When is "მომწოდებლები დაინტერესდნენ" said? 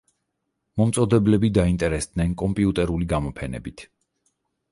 0.79-2.33